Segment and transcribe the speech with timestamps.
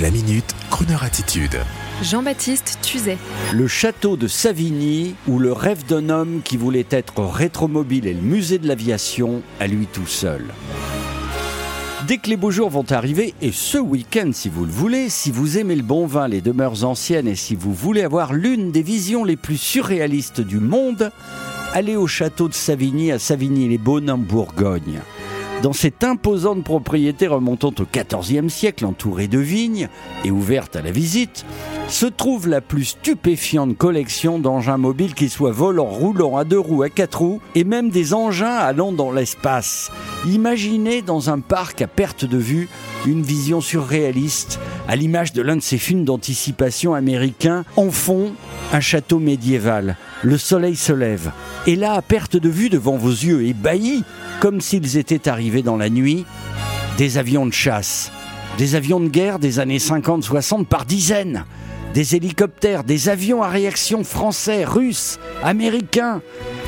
[0.00, 1.58] La minute, Kroneur attitude.
[2.02, 3.18] Jean-Baptiste Tuzet.
[3.52, 8.20] Le château de Savigny, ou le rêve d'un homme qui voulait être rétromobile et le
[8.20, 10.44] musée de l'aviation à lui tout seul.
[12.06, 15.32] Dès que les beaux jours vont arriver, et ce week-end si vous le voulez, si
[15.32, 18.82] vous aimez le bon vin, les demeures anciennes et si vous voulez avoir l'une des
[18.82, 21.10] visions les plus surréalistes du monde,
[21.74, 25.00] allez au château de Savigny à Savigny-les-Beaunes en Bourgogne.
[25.62, 29.88] Dans cette imposante propriété remontant au XIVe siècle, entourée de vignes
[30.24, 31.44] et ouverte à la visite,
[31.88, 36.84] se trouve la plus stupéfiante collection d'engins mobiles qui soient volants, roulants, à deux roues,
[36.84, 39.90] à quatre roues, et même des engins allant dans l'espace.
[40.26, 42.68] Imaginez dans un parc à perte de vue
[43.04, 48.32] une vision surréaliste, à l'image de l'un de ces films d'anticipation américains, en fond,
[48.72, 49.96] un château médiéval.
[50.24, 51.30] Le soleil se lève,
[51.66, 54.02] et là, à perte de vue devant vos yeux ébahis,
[54.40, 56.26] comme s'ils étaient arrivés dans la nuit,
[56.96, 58.10] des avions de chasse,
[58.58, 61.44] des avions de guerre des années 50-60 par dizaines,
[61.94, 66.20] des hélicoptères, des avions à réaction français, russes, américains,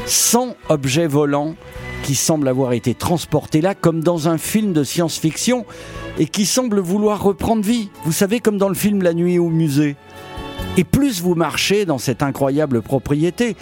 [0.06, 1.56] 100 objets volants
[2.04, 5.66] qui semblent avoir été transportés là comme dans un film de science-fiction
[6.18, 7.90] et qui semblent vouloir reprendre vie.
[8.04, 9.96] Vous savez, comme dans le film La nuit au musée.
[10.76, 13.56] Et plus vous marchez dans cette incroyable propriété,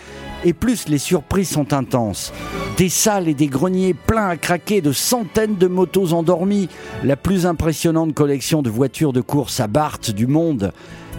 [0.45, 2.33] et plus les surprises sont intenses.
[2.77, 6.69] Des salles et des greniers pleins à craquer de centaines de motos endormies,
[7.03, 10.73] la plus impressionnante collection de voitures de course à Barthes du monde.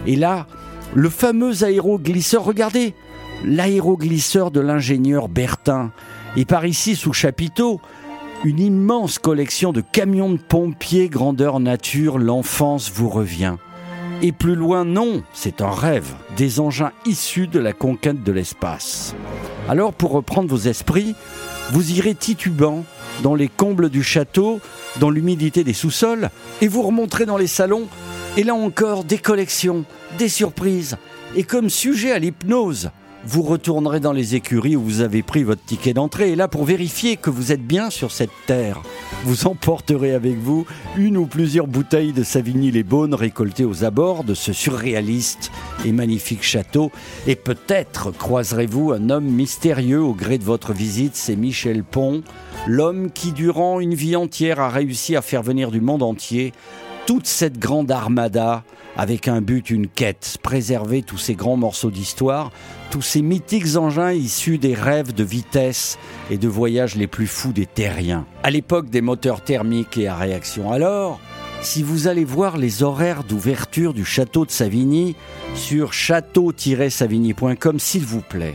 [0.06, 0.46] Et là,
[0.94, 2.94] le fameux aéroglisseur, regardez,
[3.44, 5.92] l'aéroglisseur de l'ingénieur Bertin.
[6.36, 7.80] Et par ici, sous chapiteau,
[8.44, 13.56] une immense collection de camions de pompiers grandeur nature, l'enfance vous revient.
[14.22, 19.14] Et plus loin, non, c'est un rêve, des engins issus de la conquête de l'espace.
[19.66, 21.14] Alors, pour reprendre vos esprits,
[21.72, 22.84] vous irez titubant
[23.22, 24.60] dans les combles du château,
[24.98, 26.28] dans l'humidité des sous-sols,
[26.60, 27.88] et vous remonterez dans les salons,
[28.36, 29.84] et là encore, des collections,
[30.18, 30.98] des surprises,
[31.34, 32.90] et comme sujet à l'hypnose,
[33.24, 36.32] vous retournerez dans les écuries où vous avez pris votre ticket d'entrée.
[36.32, 38.82] Et là, pour vérifier que vous êtes bien sur cette terre,
[39.24, 40.66] vous emporterez avec vous
[40.96, 45.50] une ou plusieurs bouteilles de Savigny-les-Beaunes récoltées aux abords de ce surréaliste
[45.84, 46.90] et magnifique château.
[47.26, 52.22] Et peut-être croiserez-vous un homme mystérieux au gré de votre visite, c'est Michel Pont,
[52.66, 56.52] l'homme qui, durant une vie entière, a réussi à faire venir du monde entier
[57.10, 58.62] toute cette grande armada
[58.96, 62.52] avec un but, une quête, préserver tous ces grands morceaux d'histoire,
[62.92, 65.98] tous ces mythiques engins issus des rêves de vitesse
[66.30, 68.26] et de voyages les plus fous des terriens.
[68.44, 70.70] À l'époque des moteurs thermiques et à réaction.
[70.70, 71.18] Alors,
[71.62, 75.16] si vous allez voir les horaires d'ouverture du château de Savigny
[75.56, 78.54] sur château-savigny.com, s'il vous plaît,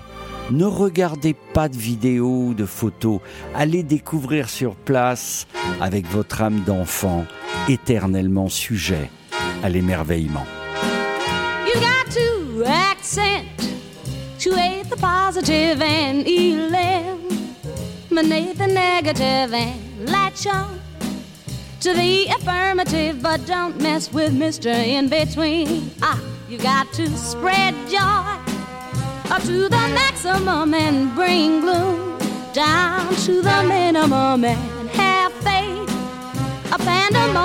[0.52, 3.20] ne regardez pas de vidéos ou de photos.
[3.54, 5.46] Allez découvrir sur place
[5.82, 7.26] avec votre âme d'enfant,
[7.68, 9.10] éternellement sujet
[9.64, 10.46] à l'émerveillement.
[11.66, 13.46] You got to accent
[14.40, 17.18] to aid the positive and eliminate
[18.58, 20.80] the negative and latch on
[21.82, 24.74] to the affirmative, but don't mess with Mr.
[24.74, 25.92] In Between.
[26.02, 28.56] Ah, you got to spread joy
[29.32, 32.18] up to the maximum and bring gloom
[32.54, 35.90] down to the minimum and have faith.
[36.74, 37.45] A pandemonium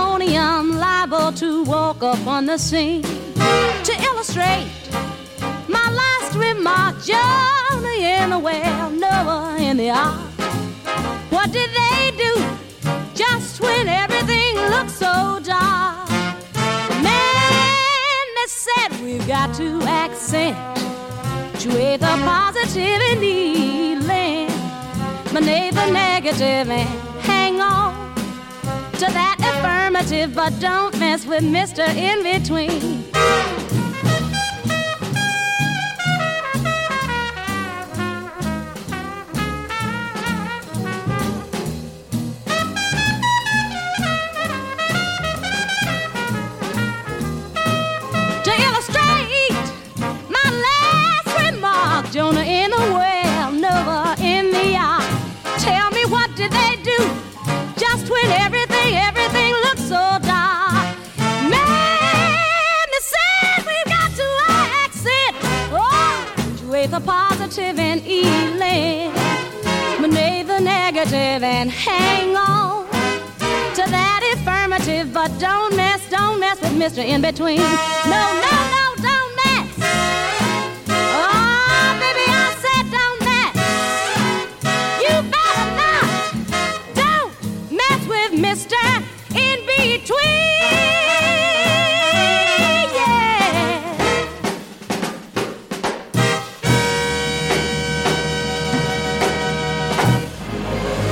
[1.32, 4.68] to walk up on the scene to illustrate
[5.68, 6.96] my last remark.
[7.04, 10.18] Jonah in the well, Noah in the ark.
[11.30, 12.34] What did they do
[13.14, 16.10] just when everything looked so dark?
[17.02, 20.56] Man, they said we've got to accent
[21.60, 24.48] Situate the positive and eliminate
[25.74, 26.88] the negative and
[27.20, 27.99] hang on to
[30.26, 31.86] but don't mess with Mr.
[31.88, 33.59] In Between.
[67.70, 68.00] Positive and
[70.00, 72.86] eliminate the negative and hang on
[73.74, 77.04] to that affirmative, but don't mess, don't mess with Mr.
[77.04, 77.58] In Between.
[77.58, 77.62] No,
[78.06, 78.79] no, no,